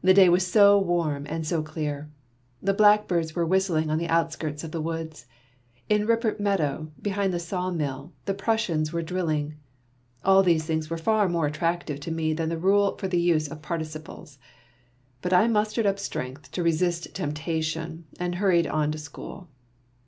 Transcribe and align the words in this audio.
The 0.00 0.14
day 0.14 0.30
was 0.30 0.50
so 0.50 0.78
warm, 0.78 1.26
so 1.44 1.62
clear! 1.62 2.10
The 2.62 2.72
blackbirds 2.72 3.34
were 3.36 3.44
whistling 3.44 3.90
on 3.90 3.98
the 3.98 4.08
outskirts 4.08 4.64
of 4.64 4.70
the 4.72 4.80
woods. 4.80 5.26
In 5.90 6.06
Rippert 6.06 6.40
Meadow, 6.40 6.90
behind 7.02 7.34
the 7.34 7.38
sawmill, 7.38 8.14
the 8.24 8.32
Prus 8.32 8.66
sians 8.66 8.92
were 8.94 9.02
drilling. 9.02 9.56
All 10.24 10.42
these 10.42 10.64
things 10.64 10.88
were 10.88 10.96
far 10.96 11.28
more 11.28 11.44
attractive 11.44 12.00
to 12.00 12.10
me 12.10 12.32
than 12.32 12.48
the 12.48 12.56
rule 12.56 12.96
for 12.96 13.08
the 13.08 13.20
use 13.20 13.46
of 13.46 13.60
participles. 13.60 14.38
But 15.20 15.34
I 15.34 15.46
mustered 15.48 15.84
up 15.84 15.98
strength 15.98 16.50
to 16.52 16.62
resist 16.62 17.14
temptation, 17.14 18.06
and 18.18 18.36
hurried 18.36 18.66
on 18.66 18.90
to 18.92 18.96
school. 18.98 19.48